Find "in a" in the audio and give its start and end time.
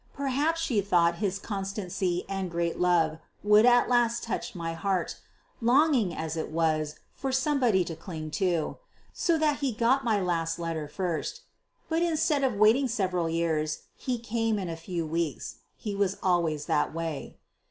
14.57-14.75